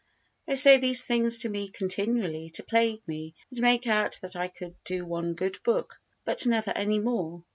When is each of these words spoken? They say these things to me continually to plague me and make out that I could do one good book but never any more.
They 0.47 0.55
say 0.55 0.77
these 0.79 1.03
things 1.03 1.37
to 1.37 1.49
me 1.49 1.67
continually 1.67 2.49
to 2.55 2.63
plague 2.63 3.07
me 3.07 3.35
and 3.51 3.59
make 3.61 3.85
out 3.85 4.17
that 4.23 4.35
I 4.35 4.47
could 4.47 4.73
do 4.83 5.05
one 5.05 5.35
good 5.35 5.61
book 5.61 6.01
but 6.25 6.43
never 6.47 6.71
any 6.71 6.97
more. 6.97 7.43